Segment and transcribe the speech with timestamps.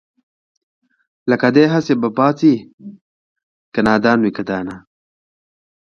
[1.29, 2.53] لکه دئ هسې به پاڅي
[3.73, 4.75] که نادان وي که دانا